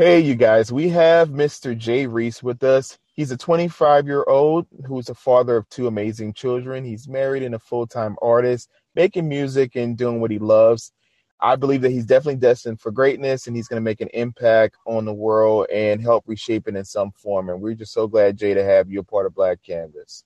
[0.00, 1.76] Hey, you guys, we have Mr.
[1.76, 2.98] Jay Reese with us.
[3.12, 6.86] He's a 25 year old who's a father of two amazing children.
[6.86, 10.92] He's married and a full time artist, making music and doing what he loves.
[11.38, 14.78] I believe that he's definitely destined for greatness and he's going to make an impact
[14.86, 17.50] on the world and help reshape it in some form.
[17.50, 20.24] And we're just so glad, Jay, to have you a part of Black Canvas.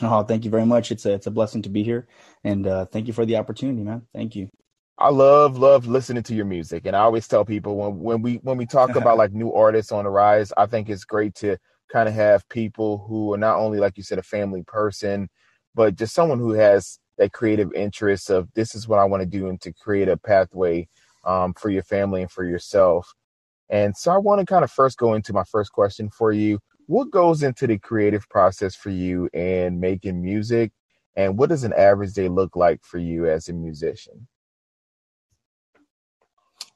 [0.00, 0.92] Oh, thank you very much.
[0.92, 2.06] It's a, it's a blessing to be here.
[2.44, 4.02] And uh, thank you for the opportunity, man.
[4.14, 4.50] Thank you.
[5.00, 8.34] I love love listening to your music, and I always tell people when when we
[8.42, 11.56] when we talk about like new artists on the rise, I think it's great to
[11.92, 15.28] kind of have people who are not only like you said a family person,
[15.74, 19.26] but just someone who has that creative interest of this is what I want to
[19.26, 20.88] do and to create a pathway
[21.24, 23.14] um, for your family and for yourself.
[23.70, 26.58] And so I want to kind of first go into my first question for you.
[26.86, 30.72] What goes into the creative process for you in making music?
[31.16, 34.26] And what does an average day look like for you as a musician?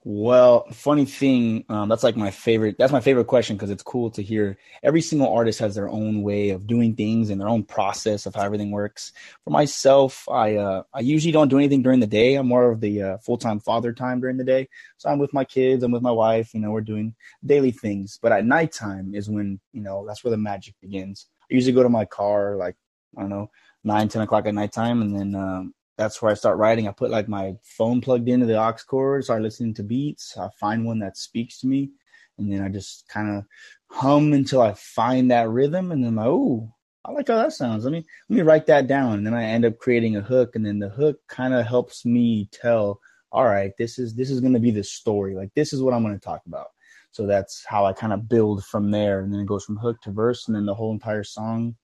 [0.05, 2.75] Well, funny thing, um, that's like my favorite.
[2.77, 4.59] That's my favorite question because it's cool to hear.
[4.83, 8.35] Every single artist has their own way of doing things and their own process of
[8.35, 9.13] how everything works.
[9.45, 12.35] For myself, I uh, I usually don't do anything during the day.
[12.35, 14.69] I'm more of the uh, full time father time during the day.
[14.97, 15.85] So I'm with my kids.
[15.85, 16.53] I'm with my wife.
[16.53, 17.15] You know, we're doing
[17.47, 18.19] daily things.
[18.21, 21.27] But at nighttime is when you know that's where the magic begins.
[21.49, 22.75] I usually go to my car like
[23.17, 23.51] I don't know
[23.85, 26.89] nine ten o'clock at nighttime, and then um, that's where I start writing.
[26.89, 30.37] I put like my phone plugged into the aux cord, start listening to beats.
[30.37, 31.91] I find one that speaks to me,
[32.39, 33.45] and then I just kind of
[33.89, 37.53] hum until I find that rhythm, and then I'm like, oh, I like how that
[37.53, 37.85] sounds.
[37.85, 40.57] Let me let me write that down, and then I end up creating a hook,
[40.57, 44.41] and then the hook kind of helps me tell, all right, this is this is
[44.41, 45.35] going to be the story.
[45.35, 46.69] Like this is what I'm going to talk about.
[47.11, 50.01] So that's how I kind of build from there, and then it goes from hook
[50.03, 51.77] to verse, and then the whole entire song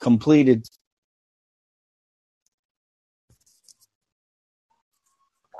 [0.00, 0.66] completed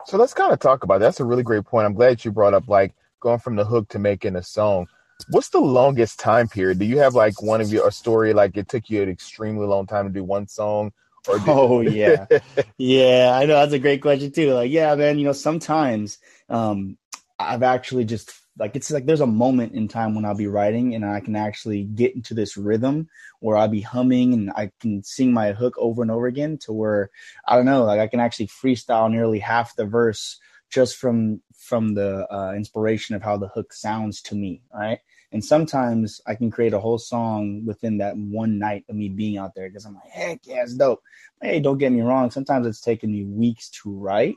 [0.06, 1.06] So let's kind of talk about that.
[1.06, 1.84] That's a really great point.
[1.84, 4.86] I'm glad you brought up like going from the hook to making a song.
[5.30, 6.78] What's the longest time period?
[6.78, 9.66] Do you have like one of your a story like it took you an extremely
[9.66, 10.92] long time to do one song?
[11.28, 12.26] Or did- oh yeah,
[12.78, 13.32] yeah.
[13.34, 14.54] I know that's a great question too.
[14.54, 15.18] Like yeah, man.
[15.18, 16.18] You know sometimes
[16.48, 16.98] um,
[17.36, 20.94] I've actually just like it's like there's a moment in time when I'll be writing
[20.94, 23.08] and I can actually get into this rhythm
[23.40, 26.72] where I'll be humming and I can sing my hook over and over again to
[26.72, 27.10] where
[27.46, 30.38] I don't know, like I can actually freestyle nearly half the verse
[30.70, 35.00] just from from the uh, inspiration of how the hook sounds to me, right?
[35.32, 39.38] And sometimes I can create a whole song within that one night of me being
[39.38, 41.02] out there because I'm like, heck yeah, it's dope.
[41.42, 42.30] Hey, don't get me wrong.
[42.30, 44.36] Sometimes it's taken me weeks to write,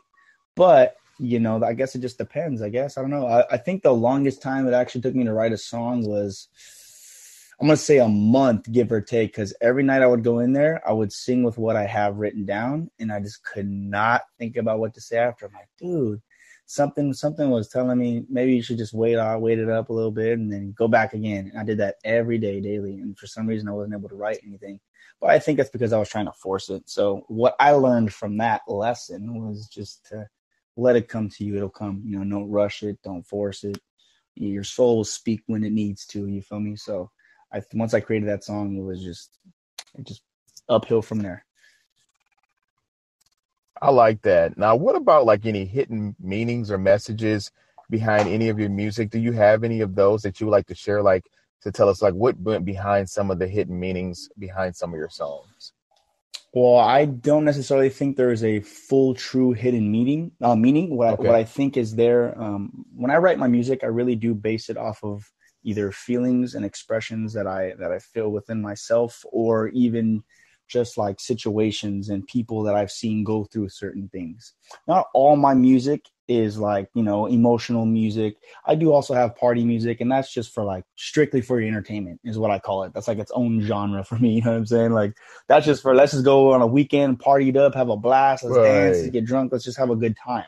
[0.56, 2.62] but you know, I guess it just depends.
[2.62, 3.28] I guess I don't know.
[3.28, 6.47] I, I think the longest time it actually took me to write a song was
[7.59, 10.53] I'm gonna say a month, give or take, because every night I would go in
[10.53, 14.22] there, I would sing with what I have written down, and I just could not
[14.38, 15.46] think about what to say after.
[15.46, 16.22] I'm like, dude,
[16.68, 19.94] something something was telling me maybe you should just wait out, wait it up a
[19.94, 21.50] little bit, and then go back again.
[21.52, 24.16] And I did that every day, daily, and for some reason I wasn't able to
[24.16, 24.79] write anything.
[25.19, 26.90] But I think that's because I was trying to force it.
[26.90, 30.29] So what I learned from that lesson was just to
[30.78, 31.56] let it come to you.
[31.56, 32.03] It'll come.
[32.06, 33.00] You know, don't rush it.
[33.03, 33.80] Don't force it.
[34.35, 36.28] Your soul will speak when it needs to.
[36.28, 36.75] You feel me?
[36.75, 37.12] So,
[37.52, 39.38] I once I created that song, it was just,
[39.97, 40.22] it just
[40.69, 41.46] uphill from there.
[43.81, 44.58] I like that.
[44.58, 47.52] Now, what about like any hidden meanings or messages
[47.90, 49.09] behind any of your music?
[49.09, 51.02] Do you have any of those that you would like to share?
[51.02, 51.25] Like
[51.62, 54.97] to tell us like what went behind some of the hidden meanings behind some of
[54.97, 55.74] your songs?
[56.53, 60.31] Well, I don't necessarily think there is a full, true hidden meaning.
[60.41, 61.27] Uh, meaning, what okay.
[61.27, 62.39] I, what I think is there.
[62.41, 65.31] Um, when I write my music, I really do base it off of
[65.63, 70.23] either feelings and expressions that I that I feel within myself, or even
[70.67, 74.53] just like situations and people that I've seen go through certain things.
[74.87, 78.38] Not all my music is like, you know, emotional music.
[78.66, 82.22] I do also have party music, and that's just for like strictly for your entertainment,
[82.23, 82.94] is what I call it.
[82.94, 84.29] That's like its own genre for me.
[84.40, 84.91] You know what I'm saying?
[84.91, 85.17] Like,
[85.47, 88.43] that's just for let's just go on a weekend, party it up, have a blast,
[88.43, 88.64] let's right.
[88.64, 90.46] dance, let's get drunk, let's just have a good time.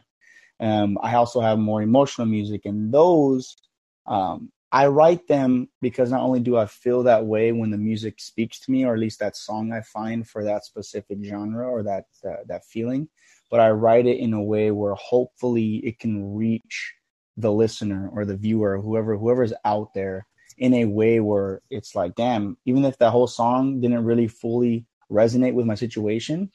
[0.60, 3.58] Um, I also have more emotional music, and those
[4.06, 8.22] um, I write them because not only do I feel that way when the music
[8.22, 11.84] speaks to me, or at least that song I find for that specific genre or
[11.84, 13.10] that uh, that feeling,
[13.52, 16.94] but I write it in a way where hopefully it can reach
[17.38, 20.26] the listener or the viewer, whoever whoever's out there,
[20.58, 24.86] in a way where it's like, damn, even if that whole song didn't really fully
[25.12, 26.50] resonate with my situation,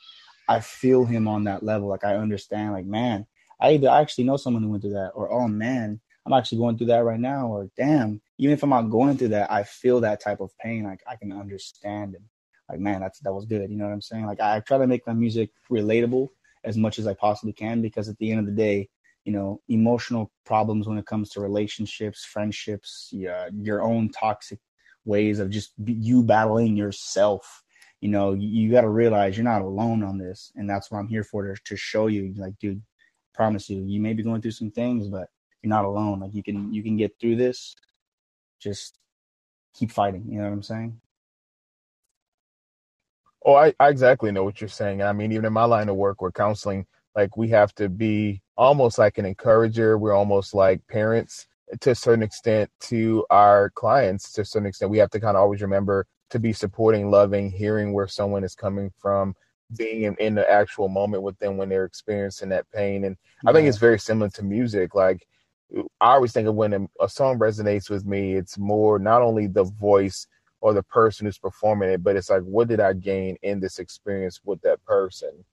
[0.48, 1.88] I feel him on that level.
[1.88, 3.26] Like I understand, like man,
[3.60, 6.58] I either I actually know someone who went through that, or oh man, I'm actually
[6.58, 9.64] going through that right now, or damn, even if I'm not going through that, I
[9.64, 10.84] feel that type of pain.
[10.84, 12.24] Like I can understand and
[12.70, 13.70] like, man, that's that was good.
[13.70, 14.24] You know what I'm saying?
[14.24, 16.28] Like I try to make my music relatable
[16.66, 18.88] as much as I possibly can because at the end of the day,
[19.24, 24.60] you know emotional problems when it comes to relationships friendships yeah, your own toxic
[25.04, 27.64] ways of just you battling yourself.
[28.00, 30.98] You know you, you got to realize you're not alone on this and that's what
[30.98, 32.82] i'm here for to, to show you like dude
[33.34, 35.28] promise you you may be going through some things but
[35.62, 36.20] you're not alone.
[36.20, 37.74] Like you can you can get through this.
[38.60, 38.98] Just
[39.76, 40.98] keep fighting you know what i'm saying
[43.44, 45.96] oh i, I exactly know what you're saying i mean even in my line of
[45.96, 50.86] work we're counseling like we have to be almost like an encourager we're almost like
[50.86, 51.46] parents
[51.80, 55.36] to a certain extent to our clients to a certain extent we have to kind
[55.36, 59.34] of always remember to be supporting loving hearing where someone is coming from
[59.76, 63.50] being in, in the actual moment with them when they're experiencing that pain and yeah.
[63.50, 65.26] i think it's very similar to music like
[66.00, 69.46] i always think of when a, a song resonates with me it's more not only
[69.46, 70.26] the voice
[70.60, 73.78] or the person who's performing it but it's like what did i gain in this
[73.78, 75.44] experience with that person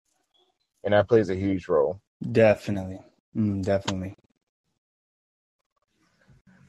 [0.84, 2.00] and that plays a huge role
[2.32, 3.00] definitely
[3.36, 4.16] mm, definitely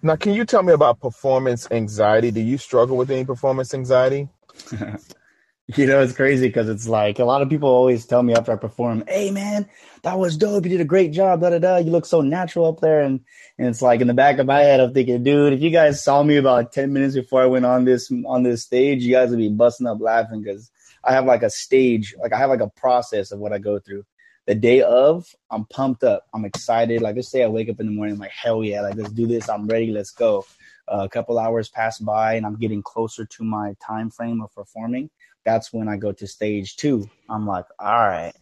[0.05, 2.31] now, can you tell me about performance anxiety?
[2.31, 4.29] Do you struggle with any performance anxiety?
[5.77, 8.53] you know, it's crazy because it's like a lot of people always tell me after
[8.53, 9.69] I perform, "Hey, man,
[10.03, 10.65] that was dope.
[10.65, 11.41] You did a great job.
[11.41, 11.77] Da da da.
[11.79, 13.21] You look so natural up there." And
[13.59, 16.05] and it's like in the back of my head, I'm thinking, dude, if you guys
[16.05, 19.31] saw me about ten minutes before I went on this on this stage, you guys
[19.31, 20.71] would be busting up laughing because
[21.03, 23.79] I have like a stage, like I have like a process of what I go
[23.79, 24.05] through
[24.47, 26.27] the day of, I'm pumped up.
[26.35, 27.01] I'm excited.
[27.01, 29.13] Like let's say I wake up in the morning, I'm like, hell yeah, like let's
[29.13, 29.49] do this.
[29.49, 29.91] I'm ready.
[29.91, 30.45] Let's go.
[30.87, 34.55] Uh, a couple hours pass by and I'm getting closer to my time frame of
[34.55, 35.09] performing.
[35.45, 37.09] That's when I go to stage two.
[37.29, 38.33] I'm like, all right,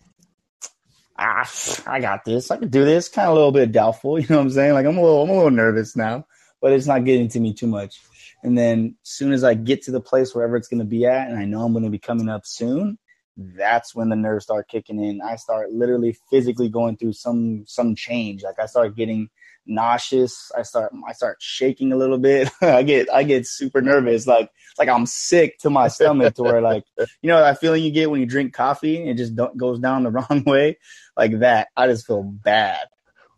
[1.19, 1.51] ah,
[1.87, 2.51] I got this.
[2.51, 3.09] I can do this.
[3.09, 4.19] Kind of a little bit doubtful.
[4.21, 4.75] You know what I'm saying?
[4.75, 6.27] Like I'm a little, I'm a little nervous now,
[6.61, 8.01] but it's not getting to me too much.
[8.43, 11.29] And then soon as I get to the place wherever it's going to be at,
[11.29, 12.99] and I know I'm going to be coming up soon,
[13.37, 15.21] that's when the nerves start kicking in.
[15.23, 18.43] I start literally physically going through some some change.
[18.43, 19.31] Like I start getting
[19.67, 20.51] nauseous.
[20.57, 22.51] I start I start shaking a little bit.
[22.61, 24.27] I get I get super nervous.
[24.27, 27.91] Like like I'm sick to my stomach to where like you know that feeling you
[27.91, 30.79] get when you drink coffee and it just goes down the wrong way.
[31.17, 31.69] Like that.
[31.77, 32.87] I just feel bad.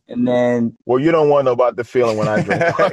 [0.07, 2.91] And then, well, you don't want to know about the feeling when I drink well,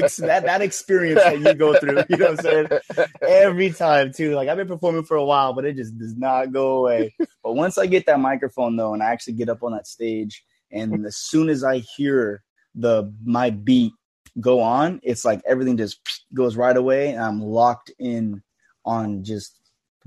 [0.00, 3.06] that that experience that you go through, you know what I'm saying?
[3.20, 4.34] Every time too.
[4.34, 7.14] Like I've been performing for a while, but it just does not go away.
[7.42, 10.42] But once I get that microphone though, and I actually get up on that stage,
[10.70, 12.42] and as soon as I hear
[12.74, 13.92] the my beat
[14.40, 16.00] go on, it's like everything just
[16.32, 18.42] goes right away, and I'm locked in
[18.84, 19.58] on just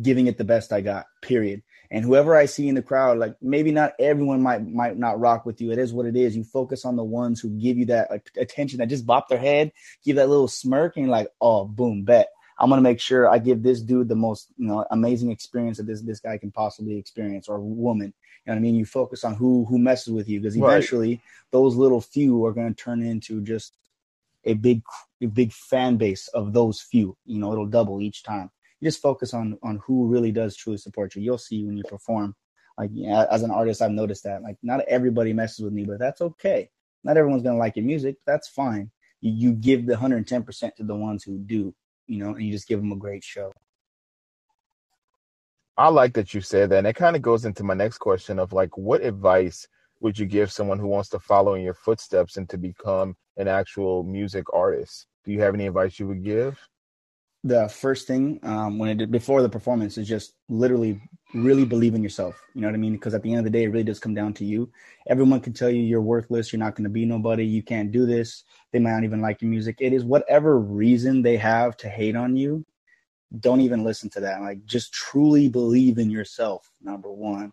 [0.01, 1.05] giving it the best I got.
[1.21, 1.63] Period.
[1.89, 5.45] And whoever I see in the crowd, like maybe not everyone might might not rock
[5.45, 5.71] with you.
[5.71, 6.35] It is what it is.
[6.35, 9.39] You focus on the ones who give you that like, attention, that just bop their
[9.39, 9.71] head,
[10.03, 12.27] give that little smirk, and like, oh, boom, bet.
[12.59, 15.85] I'm gonna make sure I give this dude the most, you know, amazing experience that
[15.85, 18.13] this this guy can possibly experience, or woman.
[18.47, 18.75] You know what I mean?
[18.75, 21.21] You focus on who who messes with you, because eventually right.
[21.51, 23.75] those little few are gonna turn into just
[24.45, 24.81] a big
[25.21, 27.17] a big fan base of those few.
[27.25, 28.49] You know, it'll double each time
[28.79, 31.21] you just focus on on who really does truly support you.
[31.21, 32.35] You'll see when you perform.
[32.77, 32.91] Like
[33.31, 34.43] as an artist, I've noticed that.
[34.43, 36.69] Like not everybody messes with me, but that's okay.
[37.03, 38.17] Not everyone's gonna like your music.
[38.25, 38.91] That's fine.
[39.21, 41.73] You, you give the 110 percent to the ones who do.
[42.05, 43.51] You know, and you just give them a great show.
[45.77, 46.79] I like that you said that.
[46.79, 49.67] And it kind of goes into my next question of like, what advice
[49.99, 53.47] would you give someone who wants to follow in your footsteps and to become an
[53.47, 55.07] actual music artist?
[55.23, 56.59] Do you have any advice you would give?
[57.47, 61.01] the first thing um, when it did before the performance is just literally
[61.33, 62.41] really believe in yourself.
[62.53, 62.93] You know what I mean?
[62.93, 64.71] Because at the end of the day, it really does come down to you.
[65.07, 68.05] Everyone can tell you you're worthless, you're not going to be nobody, you can't do
[68.05, 68.43] this.
[68.71, 69.77] They might not even like your music.
[69.79, 72.65] It is whatever reason they have to hate on you.
[73.39, 74.41] Don't even listen to that.
[74.41, 76.69] Like, just truly believe in yourself.
[76.81, 77.51] Number one.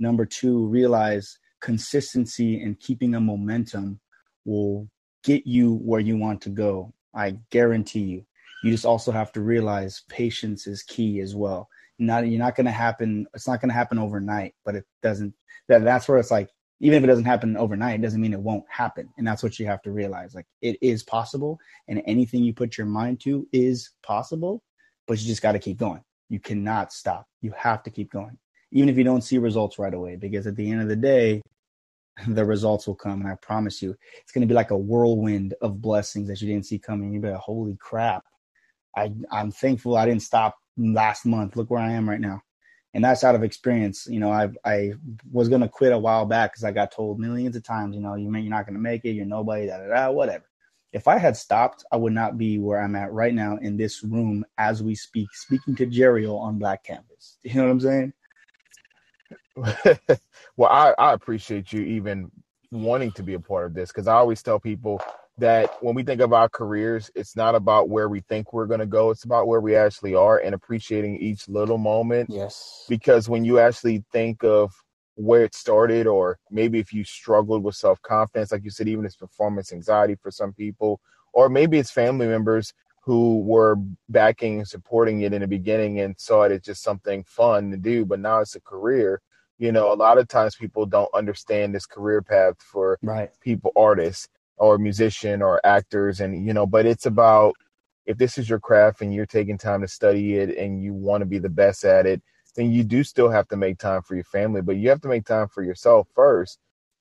[0.00, 4.00] Number two, realize consistency and keeping a momentum
[4.44, 4.88] will
[5.24, 6.92] get you where you want to go.
[7.14, 8.24] I guarantee you
[8.62, 11.68] you just also have to realize patience is key as well.
[11.98, 13.26] Not you're not going to happen.
[13.34, 15.34] It's not going to happen overnight, but it doesn't.
[15.68, 16.50] That that's where it's like
[16.80, 19.08] even if it doesn't happen overnight, it doesn't mean it won't happen.
[19.18, 20.34] And that's what you have to realize.
[20.34, 24.62] Like it is possible, and anything you put your mind to is possible.
[25.08, 26.02] But you just got to keep going.
[26.28, 27.26] You cannot stop.
[27.40, 28.38] You have to keep going,
[28.70, 30.16] even if you don't see results right away.
[30.16, 31.42] Because at the end of the day,
[32.28, 33.22] the results will come.
[33.22, 36.48] And I promise you, it's going to be like a whirlwind of blessings that you
[36.48, 37.12] didn't see coming.
[37.12, 38.24] You'll be like, holy crap.
[38.96, 41.56] I I'm thankful I didn't stop last month.
[41.56, 42.42] Look where I am right now,
[42.94, 44.06] and that's out of experience.
[44.08, 44.92] You know, I I
[45.30, 48.14] was gonna quit a while back because I got told millions of times, you know,
[48.14, 50.47] you may, you're not gonna make it, you're nobody, da da da, whatever.
[50.92, 54.02] If I had stopped, I would not be where I'm at right now in this
[54.02, 57.38] room as we speak, speaking to Jerrio on Black Canvas.
[57.42, 58.12] You know what I'm saying?
[60.56, 62.30] well, I, I appreciate you even
[62.70, 65.02] wanting to be a part of this because I always tell people
[65.38, 68.80] that when we think of our careers, it's not about where we think we're going
[68.80, 69.10] to go.
[69.10, 72.30] It's about where we actually are and appreciating each little moment.
[72.30, 72.84] Yes.
[72.88, 74.72] Because when you actually think of
[75.18, 79.04] where it started, or maybe if you struggled with self confidence, like you said, even
[79.04, 81.00] it's performance anxiety for some people,
[81.32, 83.76] or maybe it's family members who were
[84.08, 87.76] backing and supporting it in the beginning and saw it as just something fun to
[87.76, 89.20] do, but now it's a career.
[89.58, 93.30] You know, a lot of times people don't understand this career path for right.
[93.40, 97.54] people, artists or musician or actors, and you know, but it's about
[98.06, 101.22] if this is your craft and you're taking time to study it and you want
[101.22, 102.22] to be the best at it,
[102.58, 105.08] then you do still have to make time for your family, but you have to
[105.08, 106.58] make time for yourself first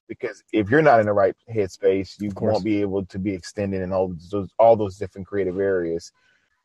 [0.07, 3.81] because if you're not in the right headspace, you won't be able to be extended
[3.81, 6.11] in all those all those different creative areas.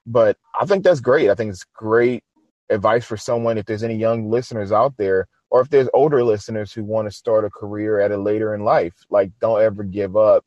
[0.05, 1.31] But I think that's great.
[1.31, 2.23] I think it's great
[2.69, 6.73] advice for someone if there's any young listeners out there or if there's older listeners
[6.73, 8.95] who want to start a career at a later in life.
[9.09, 10.45] Like don't ever give up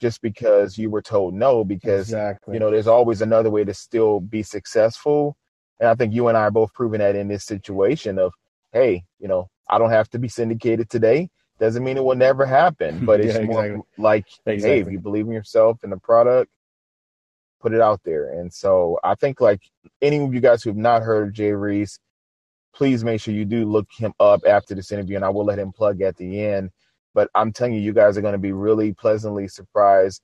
[0.00, 2.54] just because you were told no because exactly.
[2.54, 5.36] you know there's always another way to still be successful.
[5.80, 8.32] And I think you and I are both proving that in this situation of
[8.72, 12.44] hey, you know, I don't have to be syndicated today doesn't mean it will never
[12.44, 13.70] happen, but it's yeah, exactly.
[13.70, 14.68] more like, exactly.
[14.68, 16.50] hey, if you believe in yourself and the product,
[17.60, 18.38] put it out there.
[18.38, 19.62] And so I think like
[20.02, 21.98] any of you guys who have not heard of Jay Reese,
[22.74, 25.58] please make sure you do look him up after this interview, and I will let
[25.58, 26.70] him plug at the end.
[27.14, 30.20] But I'm telling you, you guys are going to be really pleasantly surprised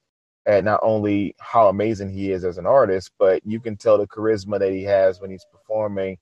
[0.47, 4.07] at not only how amazing he is as an artist, but you can tell the
[4.07, 6.19] charisma that he has when he's performing.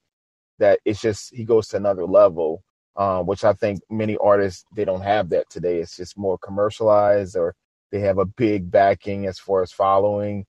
[0.58, 2.62] That it's just he goes to another level
[2.96, 5.78] um, which I think many artists they don't have that today.
[5.78, 7.54] It's just more commercialized, or
[7.90, 10.44] they have a big backing as far as following.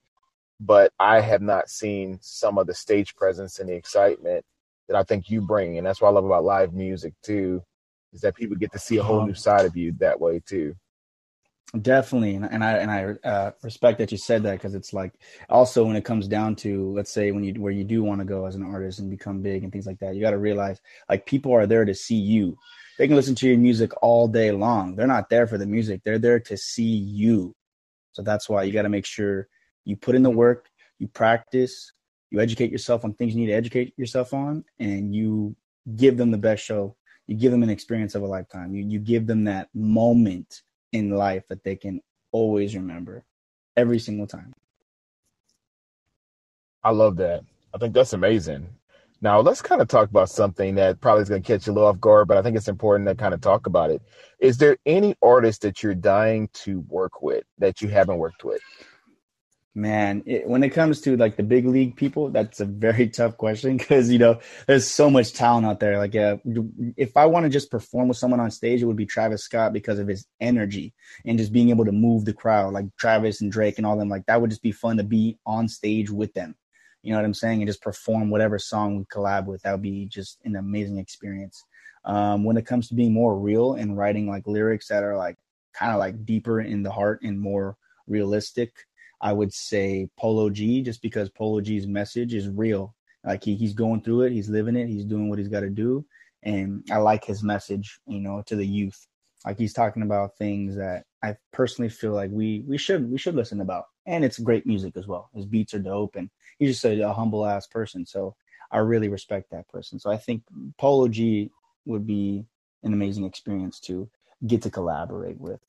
[0.60, 4.44] But I have not seen some of the stage presence and the excitement
[4.88, 7.64] that I think you bring, and that's what I love about live music too,
[8.14, 10.76] is that people get to see a whole new side of you that way too.
[11.80, 15.14] Definitely, and, I and I uh, respect that you said that because it's like
[15.50, 18.26] also when it comes down to let's say when you where you do want to
[18.26, 20.82] go as an artist and become big and things like that, you got to realize
[21.08, 22.58] like people are there to see you.
[22.98, 24.98] They can listen to your music all day long.
[24.98, 26.02] They're not there for the music.
[26.04, 27.56] They're there to see you.
[28.12, 29.48] So that's why you got to make sure
[29.86, 30.68] you put in the work,
[31.00, 31.94] you practice,
[32.32, 35.56] you educate yourself on things you need to educate yourself on, and you
[35.96, 36.98] give them the best show.
[37.28, 38.76] You give them an experience of a lifetime.
[38.76, 43.24] You you give them that moment in life that they can always remember
[43.76, 44.54] every single time.
[46.84, 47.44] I love that.
[47.74, 48.68] I think that's amazing.
[49.22, 51.76] Now let's kind of talk about something that probably is going to catch you a
[51.76, 54.02] little off guard, but I think it's important to kind of talk about it.
[54.40, 58.62] Is there any artist that you're dying to work with that you haven't worked with?
[59.74, 63.38] Man, it, when it comes to like the big league people, that's a very tough
[63.38, 65.98] question because you know there's so much talent out there.
[65.98, 66.38] Like, uh,
[66.98, 69.72] if I want to just perform with someone on stage, it would be Travis Scott
[69.72, 70.94] because of his energy
[71.26, 74.10] and just being able to move the crowd, like Travis and Drake and all them.
[74.10, 76.56] Like that would just be fun to be on stage with them.
[77.02, 77.62] You know what I'm saying?
[77.62, 79.62] And just perform whatever song we collab with.
[79.62, 81.64] That would be just an amazing experience.
[82.04, 85.38] Um, when it comes to being more real and writing like lyrics that are like
[85.74, 88.74] kind of like deeper in the heart and more realistic
[89.22, 92.96] I would say Polo G, just because Polo G's message is real.
[93.24, 95.70] Like he, he's going through it, he's living it, he's doing what he's got to
[95.70, 96.04] do.
[96.44, 99.08] And I like his message, you know, to the youth.
[99.46, 103.36] Like he's talking about things that I personally feel like we we should we should
[103.36, 103.86] listen about.
[104.08, 105.30] And it's great music as well.
[105.36, 108.06] His beats are dope and he's just a, a humble ass person.
[108.06, 108.36] So
[108.72, 110.00] I really respect that person.
[110.00, 110.44] So I think
[110.78, 111.52] Polo G
[111.86, 112.46] would be
[112.84, 114.10] an amazing experience to
[114.48, 115.60] get to collaborate with.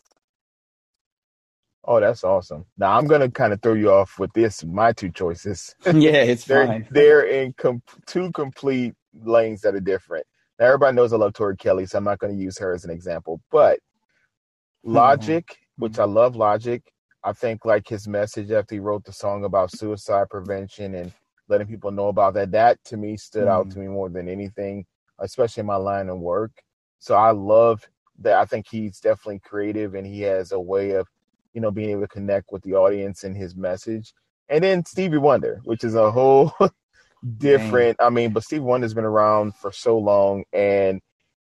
[1.85, 2.65] Oh, that's awesome.
[2.79, 4.65] Now I'm gonna kind of throw you off with this.
[4.65, 5.75] My two choices.
[5.87, 6.87] yeah, it's they're, fine.
[6.91, 10.27] They're in com- two complete lanes that are different.
[10.59, 12.85] Now everybody knows I love Tori Kelly, so I'm not going to use her as
[12.85, 13.41] an example.
[13.51, 13.81] But
[14.87, 14.95] mm-hmm.
[14.95, 15.83] Logic, mm-hmm.
[15.83, 16.83] which I love Logic,
[17.25, 21.13] I think like his message after he wrote the song about suicide prevention and
[21.49, 23.53] letting people know about that, that to me stood mm-hmm.
[23.53, 24.85] out to me more than anything,
[25.19, 26.53] especially in my line of work.
[27.01, 27.89] So I love
[28.21, 28.35] that.
[28.35, 31.09] I think he's definitely creative and he has a way of
[31.53, 34.13] you know, being able to connect with the audience and his message.
[34.49, 36.53] And then Stevie Wonder, which is a whole
[37.39, 37.97] different.
[38.01, 41.01] I mean, but Stevie Wonder's been around for so long and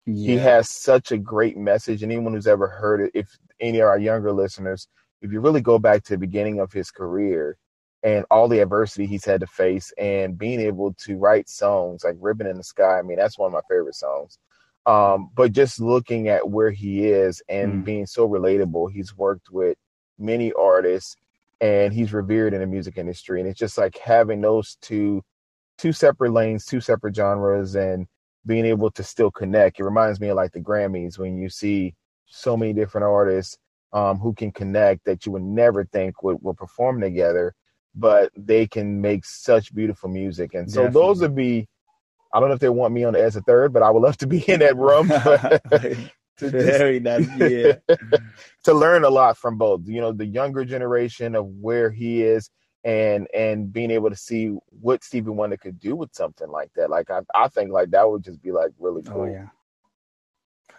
[0.06, 0.26] yeah.
[0.26, 2.02] he has such a great message.
[2.02, 3.28] And anyone who's ever heard it, if
[3.60, 4.88] any of our younger listeners,
[5.22, 7.56] if you really go back to the beginning of his career
[8.02, 12.16] and all the adversity he's had to face and being able to write songs like
[12.20, 14.38] Ribbon in the Sky, I mean, that's one of my favorite songs.
[14.86, 17.84] Um, but just looking at where he is and mm.
[17.84, 19.76] being so relatable, he's worked with
[20.18, 21.16] many artists
[21.60, 25.22] and he's revered in the music industry and it's just like having those two
[25.76, 28.06] two separate lanes two separate genres and
[28.46, 31.94] being able to still connect it reminds me of like the grammys when you see
[32.26, 33.58] so many different artists
[33.92, 37.54] um, who can connect that you would never think would, would perform together,
[37.94, 40.54] but they can make such beautiful music.
[40.54, 41.08] And so Definitely.
[41.08, 41.68] those would be,
[42.32, 44.18] I don't know if they want me on as a third, but I would love
[44.18, 45.08] to be in that room.
[46.38, 47.74] to Very nice, yeah.
[48.64, 52.50] to learn a lot from both, you know, the younger generation of where he is
[52.84, 56.90] and and being able to see what Stevie Wonder could do with something like that.
[56.90, 59.22] Like I, I think like that would just be like really oh, cool.
[59.22, 59.46] Oh yeah.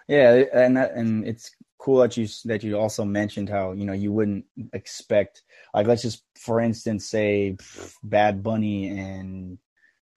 [0.08, 3.94] Yeah, and that, and it's cool that you that you also mentioned how you know
[3.94, 7.56] you wouldn't expect like let's just for instance say
[8.04, 9.60] Bad Bunny and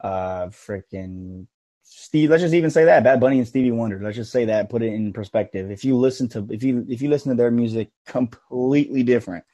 [0.00, 1.46] uh freaking
[1.94, 4.70] Steve let's just even say that Bad Bunny and Stevie Wonder let's just say that
[4.70, 7.50] put it in perspective if you listen to if you if you listen to their
[7.50, 9.44] music completely different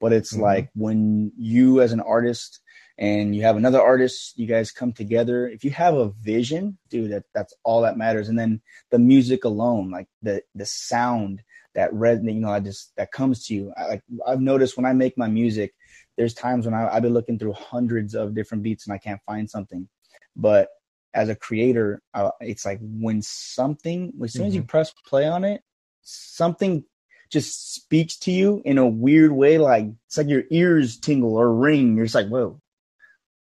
[0.00, 0.42] but it's mm-hmm.
[0.42, 2.60] like when you as an artist
[2.98, 5.48] and you have another artist, you guys come together.
[5.48, 8.28] If you have a vision, dude, that that's all that matters.
[8.28, 11.42] And then the music alone, like the the sound
[11.74, 13.72] that resonate, you know, I just that comes to you.
[13.76, 15.74] I, like I've noticed when I make my music,
[16.16, 19.22] there's times when I, I've been looking through hundreds of different beats and I can't
[19.26, 19.88] find something.
[20.34, 20.68] But
[21.14, 24.48] as a creator, uh, it's like when something, as soon mm-hmm.
[24.48, 24.68] as you mm-hmm.
[24.68, 25.62] press play on it,
[26.02, 26.84] something
[27.30, 29.58] just speaks to you in a weird way.
[29.58, 31.96] Like it's like your ears tingle or ring.
[31.96, 32.60] You're just like, whoa,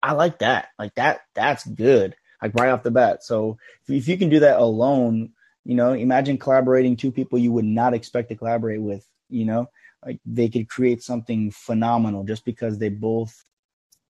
[0.02, 0.68] I like that.
[0.78, 2.14] Like that, that's good.
[2.42, 3.24] Like right off the bat.
[3.24, 5.30] So if, if you can do that alone,
[5.64, 9.70] you know, imagine collaborating two people you would not expect to collaborate with, you know,
[10.04, 13.44] like they could create something phenomenal just because they both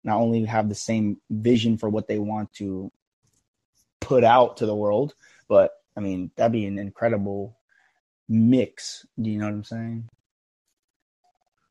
[0.03, 2.91] not only have the same vision for what they want to
[4.05, 5.15] put out to the world,
[5.49, 7.57] but I mean, that'd be an incredible
[8.29, 9.07] mix.
[9.21, 10.09] Do you know what I'm saying?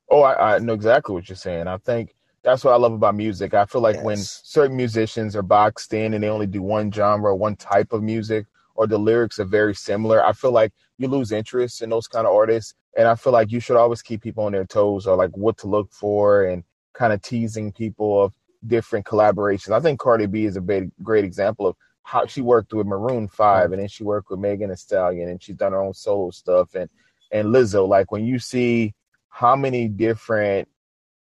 [0.09, 1.67] Oh, I, I know exactly what you're saying.
[1.67, 3.53] I think that's what I love about music.
[3.53, 4.03] I feel like yes.
[4.03, 8.03] when certain musicians are boxed in and they only do one genre, one type of
[8.03, 12.07] music, or the lyrics are very similar, I feel like you lose interest in those
[12.07, 12.73] kind of artists.
[12.97, 15.57] And I feel like you should always keep people on their toes or like what
[15.59, 18.33] to look for and kind of teasing people of
[18.67, 19.73] different collaborations.
[19.73, 23.27] I think Cardi B is a big, great example of how she worked with Maroon
[23.27, 26.29] Five, and then she worked with Megan Thee Stallion, and she's done her own solo
[26.31, 26.89] stuff, and
[27.31, 27.87] and Lizzo.
[27.87, 28.93] Like when you see
[29.29, 30.67] how many different,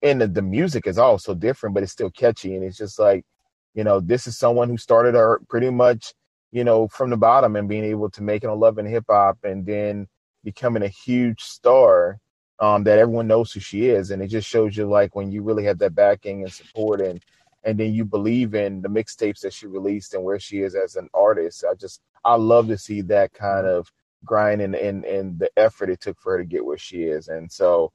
[0.03, 3.25] and the, the music is also different, but it's still catchy, and it's just like,
[3.73, 6.13] you know, this is someone who started her pretty much,
[6.51, 9.05] you know, from the bottom and being able to make it on Love and Hip
[9.09, 10.07] Hop, and then
[10.43, 12.19] becoming a huge star.
[12.57, 15.43] Um, that everyone knows who she is, and it just shows you like when you
[15.43, 17.21] really have that backing and support and
[17.65, 20.95] and then you believe in the mixtapes that she released and where she is as
[20.95, 21.65] an artist.
[21.69, 23.91] I just I love to see that kind of
[24.23, 27.27] grind and and, and the effort it took for her to get where she is.
[27.27, 27.91] And so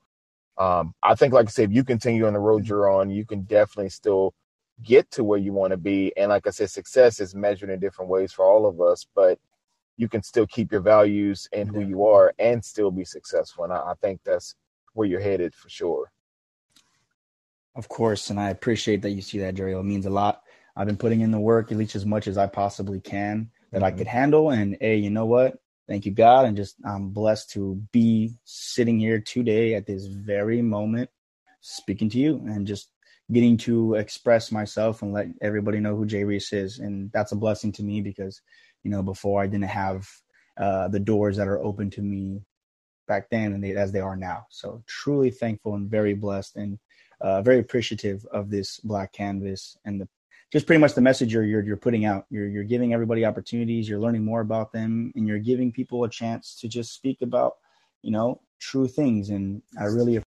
[0.59, 3.25] um, I think, like I said, if you continue on the road you're on, you
[3.25, 4.35] can definitely still
[4.83, 6.13] get to where you want to be.
[6.17, 9.39] And like I said, success is measured in different ways for all of us, but
[9.97, 13.65] you can still keep your values and who you are and still be successful.
[13.65, 14.55] And I, I think that's
[14.95, 16.11] where you're headed for sure.
[17.77, 19.73] Of course, and I appreciate that you see that, Jerry.
[19.75, 20.43] It means a lot.
[20.77, 23.79] I've been putting in the work at least as much as I possibly can that
[23.79, 23.85] mm-hmm.
[23.85, 24.51] I could handle.
[24.51, 25.59] And hey, you know what?
[25.89, 30.63] Thank you, God, and just I'm blessed to be sitting here today at this very
[30.63, 31.11] moment,
[31.61, 32.91] speaking to you and just
[33.33, 36.79] getting to express myself and let everybody know who Jay Reese is.
[36.79, 38.41] And that's a blessing to me because,
[38.83, 40.09] you know, before I didn't have
[40.57, 42.43] uh, the doors that are open to me
[43.07, 44.47] back then and they, as they are now.
[44.51, 46.57] So truly thankful and very blessed.
[46.57, 46.79] And
[47.21, 50.09] uh, very appreciative of this black canvas and the
[50.53, 52.27] just pretty much the message you're, you're you're putting out.
[52.29, 53.89] You're you're giving everybody opportunities.
[53.89, 57.55] You're learning more about them, and you're giving people a chance to just speak about
[58.03, 59.31] you know true things.
[59.31, 60.23] And I really.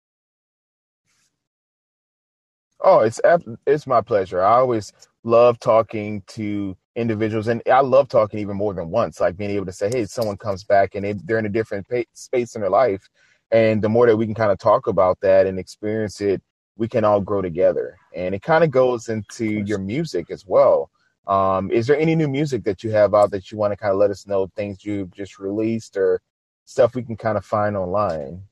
[2.84, 3.19] Oh, it's
[3.65, 4.41] it's my pleasure.
[4.43, 9.19] I always love talking to individuals, and I love talking even more than once.
[9.19, 11.88] Like being able to say, "Hey, someone comes back and they, they're in a different
[12.13, 13.08] space in their life,"
[13.51, 16.41] and the more that we can kind of talk about that and experience it
[16.77, 17.97] we can all grow together.
[18.15, 20.89] And it kind of goes into your music as well.
[21.27, 23.91] Um, is there any new music that you have out that you want to kind
[23.91, 26.21] of let us know things you've just released or
[26.65, 28.43] stuff we can kind of find online?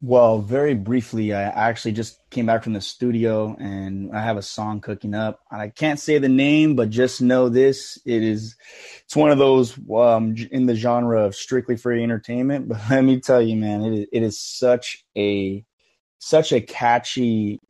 [0.00, 4.42] Well, very briefly, I actually just came back from the studio and I have a
[4.42, 5.40] song cooking up.
[5.50, 8.54] I can't say the name, but just know this: it is,
[9.04, 12.68] it's one of those um, in the genre of strictly free entertainment.
[12.68, 15.64] But let me tell you, man, it is, it is such a
[16.18, 17.60] such a catchy,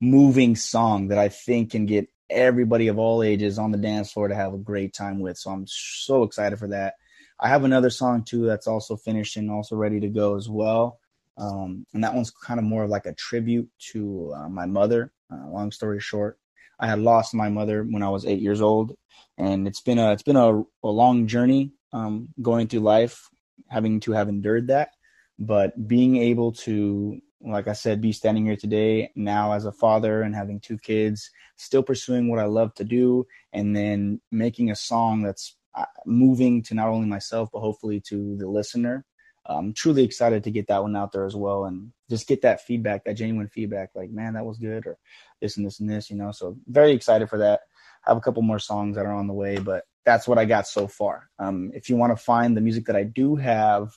[0.00, 4.28] moving song that I think can get everybody of all ages on the dance floor
[4.28, 5.38] to have a great time with.
[5.38, 6.94] So I'm so excited for that.
[7.40, 10.98] I have another song too that's also finished and also ready to go as well.
[11.36, 15.12] Um, and that one's kind of more of like a tribute to uh, my mother.
[15.32, 16.38] Uh, long story short,
[16.80, 18.96] I had lost my mother when I was eight years old,
[19.36, 23.28] and it's been a it's been a, a long journey um, going through life,
[23.68, 24.90] having to have endured that.
[25.38, 30.22] but being able to like I said, be standing here today now as a father
[30.22, 34.76] and having two kids, still pursuing what I love to do, and then making a
[34.76, 39.04] song that's uh, moving to not only myself but hopefully to the listener.
[39.50, 42.60] I'm truly excited to get that one out there as well, and just get that
[42.60, 44.98] feedback, that genuine feedback, like man, that was good, or
[45.40, 46.32] this and this and this, you know.
[46.32, 47.60] So very excited for that.
[48.06, 50.44] I have a couple more songs that are on the way, but that's what I
[50.44, 51.30] got so far.
[51.38, 53.96] Um, if you want to find the music that I do have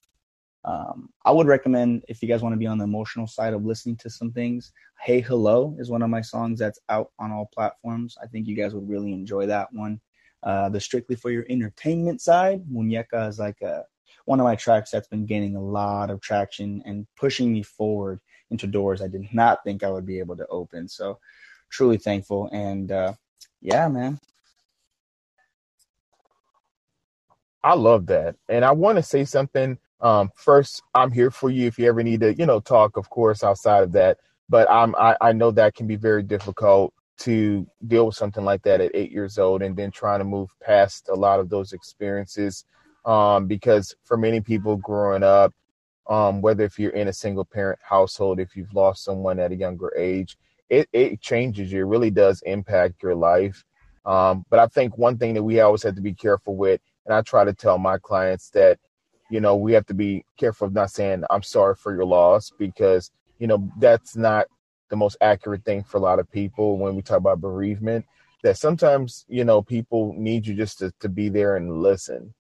[0.64, 3.66] um, I would recommend if you guys want to be on the emotional side of
[3.66, 4.72] listening to some things.
[5.00, 8.16] Hey Hello is one of my songs that's out on all platforms.
[8.22, 10.00] I think you guys would really enjoy that one.
[10.44, 13.84] Uh, the strictly for your entertainment side, Muñeca is like a,
[14.26, 18.20] one of my tracks that's been gaining a lot of traction and pushing me forward
[18.52, 20.88] into doors I did not think I would be able to open.
[20.88, 21.20] So
[21.70, 22.50] truly thankful.
[22.52, 23.14] And uh,
[23.62, 24.20] yeah, man.
[27.64, 28.36] I love that.
[28.50, 32.04] And I want to say something um, first, I'm here for you if you ever
[32.04, 34.18] need to, you know, talk, of course, outside of that.
[34.50, 38.64] But I'm, I, I know that can be very difficult to deal with something like
[38.64, 41.72] that at eight years old and then trying to move past a lot of those
[41.72, 42.66] experiences.
[43.06, 45.54] Um, because for many people growing up,
[46.10, 49.56] um, whether if you're in a single parent household, if you've lost someone at a
[49.56, 50.38] younger age,
[50.70, 51.82] it, it changes you.
[51.82, 53.64] It really does impact your life.
[54.06, 57.14] Um, but I think one thing that we always have to be careful with, and
[57.14, 58.80] I try to tell my clients that
[59.32, 62.52] you know, we have to be careful of not saying I'm sorry for your loss
[62.60, 64.48] because, you know, that's not
[64.90, 68.06] the most accurate thing for a lot of people when we talk about bereavement.
[68.44, 72.34] That sometimes, you know, people need you just to, to be there and listen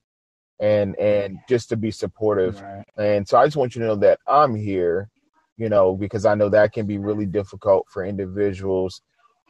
[0.60, 2.62] and and just to be supportive.
[2.62, 2.84] Right.
[2.97, 5.10] And so I just want you to know that I'm here,
[5.58, 9.01] you know, because I know that can be really difficult for individuals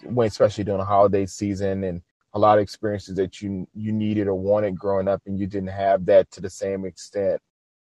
[0.03, 2.01] when especially during the holiday season and
[2.33, 5.69] a lot of experiences that you you needed or wanted growing up and you didn't
[5.69, 7.41] have that to the same extent.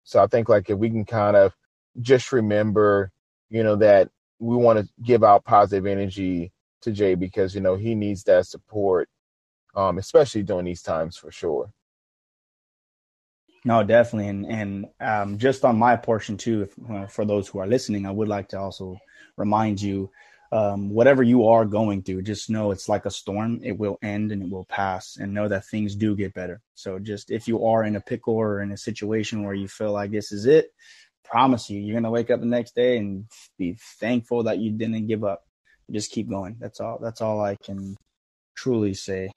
[0.04, 1.54] So i think like if we can kind of
[2.02, 3.12] just remember
[3.50, 7.76] you know that we want to give out positive energy to jay because you know
[7.76, 9.10] he needs that support
[9.76, 11.72] um especially during these times for sure.
[13.66, 14.30] No definitely.
[14.30, 18.06] And and um just on my portion too if, uh, for those who are listening
[18.06, 18.98] i would like to also
[19.36, 20.10] remind you
[20.52, 23.60] um, whatever you are going through, just know it's like a storm.
[23.64, 26.62] It will end and it will pass, and know that things do get better.
[26.76, 29.92] So, just if you are in a pickle or in a situation where you feel
[29.92, 30.74] like this is it,
[31.24, 33.26] promise you, you're gonna wake up the next day and
[33.58, 35.44] be thankful that you didn't give up.
[35.92, 36.56] Just keep going.
[36.60, 37.00] That's all.
[37.02, 37.98] That's all I can
[38.56, 39.32] truly say.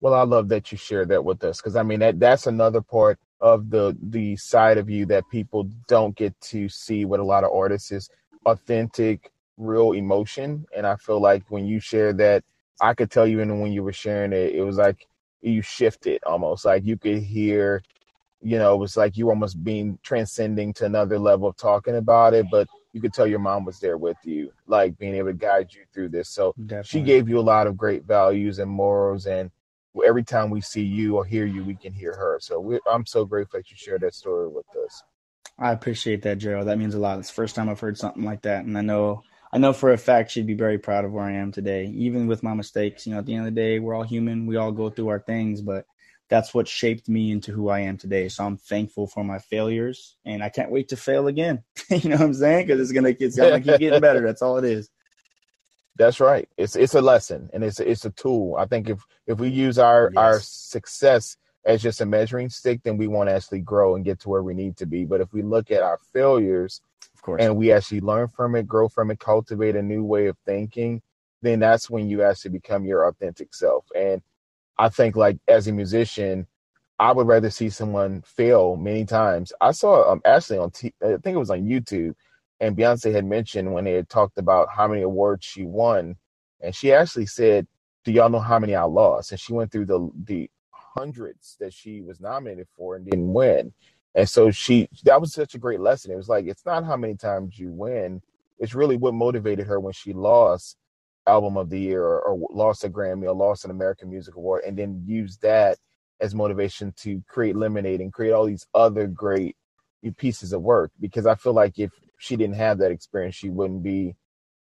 [0.00, 2.80] Well, I love that you shared that with us because I mean that that's another
[2.80, 7.24] part of the the side of you that people don't get to see what a
[7.24, 8.08] lot of artists is
[8.46, 10.64] authentic, real emotion.
[10.74, 12.44] And I feel like when you share that,
[12.80, 15.06] I could tell you, and when you were sharing it, it was like
[15.42, 16.64] you shifted almost.
[16.64, 17.82] Like you could hear,
[18.42, 22.34] you know, it was like you almost being transcending to another level of talking about
[22.34, 25.34] it, but you could tell your mom was there with you, like being able to
[25.34, 26.28] guide you through this.
[26.28, 26.88] So Definitely.
[26.88, 29.26] she gave you a lot of great values and morals.
[29.26, 29.50] And
[30.06, 32.38] every time we see you or hear you, we can hear her.
[32.40, 35.02] So I'm so grateful that you shared that story with us.
[35.58, 36.68] I appreciate that, Gerald.
[36.68, 37.18] That means a lot.
[37.18, 39.92] It's the first time I've heard something like that, and I know I know for
[39.92, 43.06] a fact she'd be very proud of where I am today, even with my mistakes.
[43.06, 44.46] You know, at the end of the day, we're all human.
[44.46, 45.86] We all go through our things, but
[46.28, 48.28] that's what shaped me into who I am today.
[48.28, 51.62] So I'm thankful for my failures, and I can't wait to fail again.
[51.90, 52.66] you know what I'm saying?
[52.66, 54.20] Because it's gonna it's gonna keep getting better.
[54.20, 54.90] That's all it is.
[55.96, 56.48] That's right.
[56.58, 58.56] It's it's a lesson and it's it's a tool.
[58.58, 60.22] I think if if we use our yes.
[60.22, 64.28] our success as just a measuring stick, then we won't actually grow and get to
[64.28, 65.04] where we need to be.
[65.04, 66.80] But if we look at our failures,
[67.12, 70.28] of course, and we actually learn from it, grow from it, cultivate a new way
[70.28, 71.02] of thinking,
[71.42, 73.84] then that's when you actually become your authentic self.
[73.96, 74.22] And
[74.78, 76.46] I think, like as a musician,
[77.00, 79.52] I would rather see someone fail many times.
[79.60, 82.14] I saw um, Ashley on, T- I think it was on YouTube,
[82.60, 86.16] and Beyonce had mentioned when they had talked about how many awards she won,
[86.60, 87.66] and she actually said,
[88.04, 90.48] "Do y'all know how many I lost?" And she went through the the
[90.96, 93.72] hundreds that she was nominated for and didn't win.
[94.14, 96.10] And so she that was such a great lesson.
[96.10, 98.22] It was like it's not how many times you win,
[98.58, 100.76] it's really what motivated her when she lost
[101.26, 104.62] album of the year or, or lost a Grammy or lost an American Music Award
[104.66, 105.76] and then use that
[106.20, 109.56] as motivation to create Lemonade and create all these other great
[110.16, 113.82] pieces of work because I feel like if she didn't have that experience, she wouldn't
[113.82, 114.14] be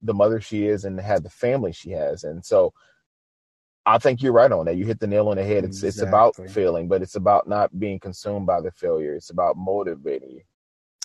[0.02, 2.24] the mother she is and have the family she has.
[2.24, 2.72] And so
[3.86, 4.76] I think you're right on that.
[4.76, 5.64] You hit the nail on the head.
[5.64, 5.88] It's exactly.
[5.88, 9.14] it's about failing, but it's about not being consumed by the failure.
[9.14, 10.42] It's about motivating you.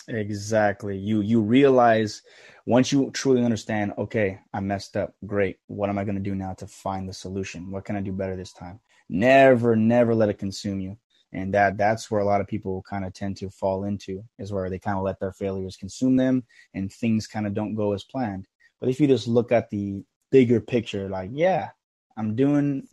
[0.08, 0.96] Exactly.
[0.98, 2.22] You you realize
[2.66, 5.14] once you truly understand, okay, I messed up.
[5.26, 5.58] Great.
[5.68, 7.70] What am I going to do now to find the solution?
[7.70, 8.80] What can I do better this time?
[9.08, 10.98] Never never let it consume you.
[11.32, 14.52] and that that's where a lot of people kind of tend to fall into is
[14.52, 17.92] where they kind of let their failures consume them and things kind of don't go
[17.92, 18.46] as planned
[18.80, 21.70] but if you just look at the bigger picture like yeah
[22.16, 22.86] i'm doing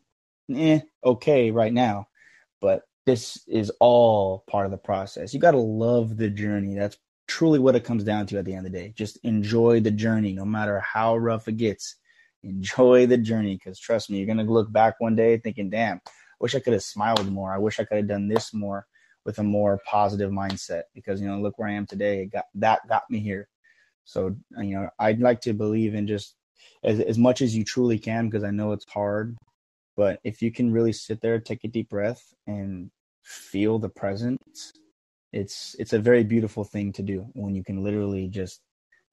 [0.55, 2.07] eh, okay right now
[2.61, 6.97] but this is all part of the process you got to love the journey that's
[7.27, 9.91] truly what it comes down to at the end of the day just enjoy the
[9.91, 11.95] journey no matter how rough it gets
[12.43, 15.99] enjoy the journey because trust me you're going to look back one day thinking damn
[16.39, 17.53] wish I could have smiled more.
[17.53, 18.85] I wish I could have done this more
[19.25, 22.23] with a more positive mindset because you know look where I am today.
[22.23, 23.47] It got that got me here.
[24.05, 26.35] So you know I'd like to believe in just
[26.83, 29.37] as as much as you truly can because I know it's hard.
[29.97, 32.89] But if you can really sit there, take a deep breath, and
[33.23, 34.71] feel the presence,
[35.33, 38.61] it's it's a very beautiful thing to do when you can literally just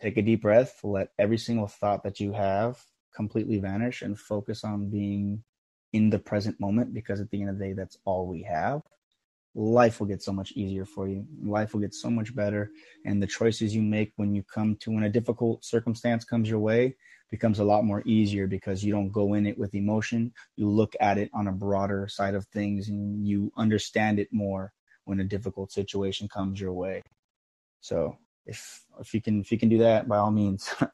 [0.01, 2.81] take a deep breath, let every single thought that you have
[3.15, 5.43] completely vanish, and focus on being
[5.93, 8.83] in the present moment because at the end of the day, that's all we have.
[9.55, 11.27] Life will get so much easier for you.
[11.43, 12.71] Life will get so much better.
[13.07, 16.59] And the choices you make when you come to when a difficult circumstance comes your
[16.59, 16.95] way
[17.31, 20.33] becomes a lot more easier because you don't go in it with emotion.
[20.57, 24.73] You look at it on a broader side of things and you understand it more
[25.05, 27.03] when a difficult situation comes your way.
[27.81, 30.73] So if if you can if you can do that, by all means,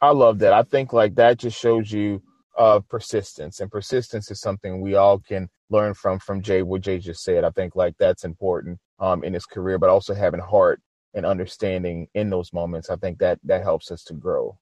[0.00, 0.52] I love that.
[0.52, 2.22] I think like that just shows you
[2.56, 6.18] uh, persistence, and persistence is something we all can learn from.
[6.18, 9.78] From Jay, what Jay just said, I think like that's important um, in his career,
[9.78, 10.80] but also having heart
[11.14, 12.90] and understanding in those moments.
[12.90, 14.58] I think that that helps us to grow.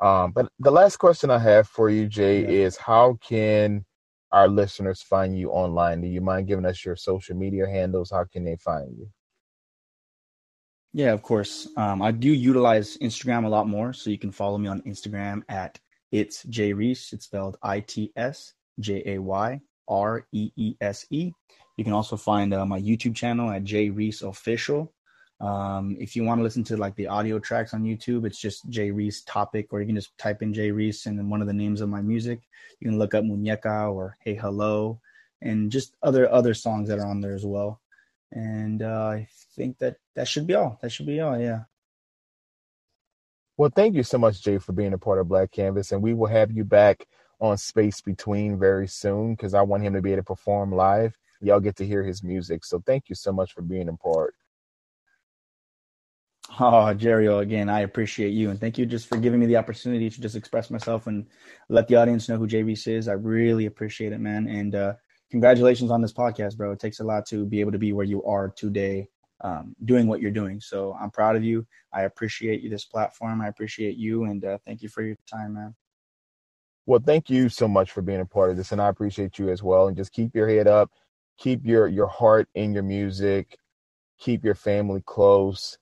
[0.00, 2.66] Um, but the last question I have for you, Jay, yeah.
[2.66, 3.84] is how can
[4.32, 6.00] our listeners find you online?
[6.00, 8.10] Do you mind giving us your social media handles?
[8.10, 9.08] How can they find you?
[10.94, 11.68] Yeah, of course.
[11.76, 15.42] Um, I do utilize Instagram a lot more, so you can follow me on Instagram
[15.48, 15.78] at
[16.10, 17.12] it's Jay Reese.
[17.14, 21.32] It's spelled I T S J A Y R E E S E.
[21.78, 24.92] You can also find uh, my YouTube channel at Jay Reese Official.
[25.42, 28.68] Um, if you want to listen to like the audio tracks on YouTube, it's just
[28.70, 31.48] Jay Reese topic, or you can just type in Jay Reese and then one of
[31.48, 32.40] the names of my music.
[32.78, 35.00] You can look up Muñeca or Hey Hello,
[35.40, 37.80] and just other other songs that are on there as well.
[38.30, 40.78] And uh, I think that that should be all.
[40.80, 41.36] That should be all.
[41.36, 41.64] Yeah.
[43.56, 46.14] Well, thank you so much, Jay, for being a part of Black Canvas, and we
[46.14, 47.06] will have you back
[47.40, 51.18] on Space Between very soon because I want him to be able to perform live.
[51.40, 52.64] Y'all get to hear his music.
[52.64, 54.34] So thank you so much for being a part.
[56.64, 58.50] Oh, Jerry, again, I appreciate you.
[58.50, 61.26] And thank you just for giving me the opportunity to just express myself and
[61.68, 63.08] let the audience know who Reese is.
[63.08, 64.46] I really appreciate it, man.
[64.46, 64.94] And uh,
[65.28, 66.70] congratulations on this podcast, bro.
[66.70, 69.08] It takes a lot to be able to be where you are today,
[69.40, 70.60] um, doing what you're doing.
[70.60, 71.66] So I'm proud of you.
[71.92, 73.40] I appreciate you, this platform.
[73.40, 75.74] I appreciate you, and uh, thank you for your time, man.
[76.86, 79.50] Well, thank you so much for being a part of this, and I appreciate you
[79.50, 79.88] as well.
[79.88, 80.92] And just keep your head up,
[81.38, 83.58] keep your your heart in your music,
[84.20, 85.76] keep your family close.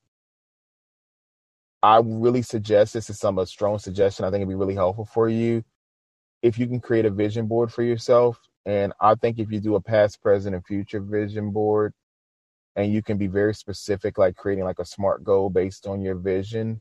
[1.82, 4.24] I really suggest this is some a strong suggestion.
[4.24, 5.64] I think it'd be really helpful for you
[6.42, 9.74] if you can create a vision board for yourself and I think if you do
[9.76, 11.94] a past, present, and future vision board,
[12.76, 16.14] and you can be very specific, like creating like a smart goal based on your
[16.14, 16.80] vision,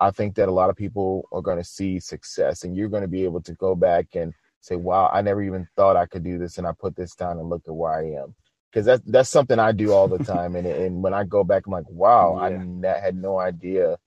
[0.00, 3.02] I think that a lot of people are going to see success, and you're going
[3.02, 6.22] to be able to go back and say, "Wow, I never even thought I could
[6.24, 8.34] do this," and I put this down and look at where I am.
[8.70, 11.66] Because that's that's something I do all the time, and and when I go back,
[11.66, 12.94] I'm like, "Wow, yeah.
[12.94, 13.98] I had no idea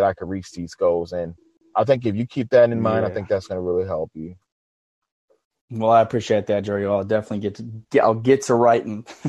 [0.00, 1.34] that I could reach these goals." And
[1.76, 3.10] I think if you keep that in mind, yeah.
[3.10, 4.34] I think that's going to really help you.
[5.70, 6.84] Well, I appreciate that, Jerry.
[6.84, 8.02] I'll definitely get to get.
[8.02, 9.06] I'll get to writing.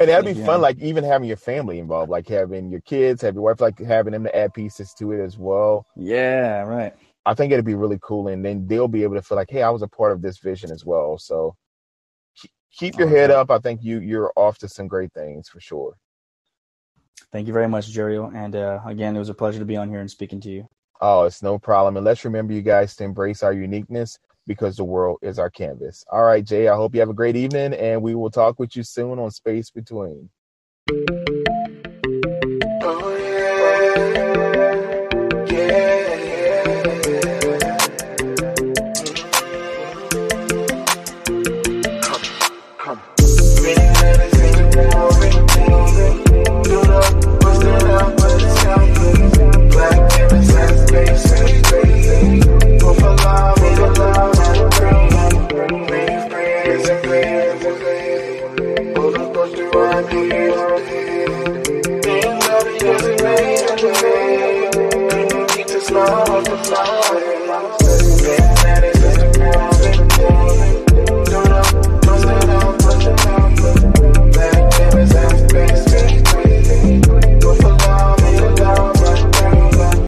[0.00, 0.46] and that'd be yeah.
[0.46, 3.78] fun, like even having your family involved, like having your kids, have your wife, like
[3.78, 5.86] having them to add pieces to it as well.
[5.94, 6.94] Yeah, right.
[7.26, 9.62] I think it'd be really cool, and then they'll be able to feel like, hey,
[9.62, 11.18] I was a part of this vision as well.
[11.18, 11.54] So
[12.72, 13.50] keep your oh, head up.
[13.50, 15.94] I think you you're off to some great things for sure.
[17.32, 18.16] Thank you very much, Jerry.
[18.16, 20.68] And uh, again, it was a pleasure to be on here and speaking to you.
[21.00, 21.96] Oh, it's no problem.
[21.96, 26.04] And let's remember, you guys, to embrace our uniqueness because the world is our canvas.
[26.10, 28.76] All right, Jay, I hope you have a great evening, and we will talk with
[28.76, 30.28] you soon on Space Between.